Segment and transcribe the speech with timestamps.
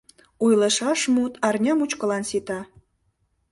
[0.43, 2.59] Ойлышаш мут арня мучкылан сита.